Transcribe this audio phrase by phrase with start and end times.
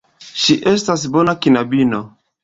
[0.43, 2.01] Ŝi estas bona knabino.